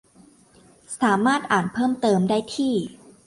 [0.99, 2.73] สามารถอ่านเพิ่มเติมได้ที่